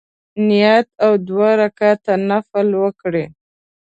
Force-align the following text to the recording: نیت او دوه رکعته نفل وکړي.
نیت 0.47 0.87
او 1.05 1.11
دوه 1.27 1.49
رکعته 1.61 2.13
نفل 2.29 2.67
وکړي. 2.83 3.25